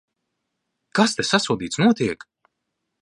[0.99, 2.27] Kas te, sasodīts, notiek?